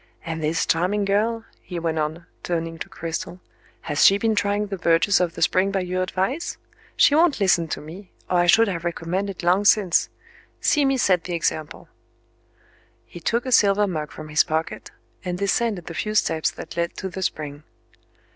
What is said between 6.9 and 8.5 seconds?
She won't listen to me, or I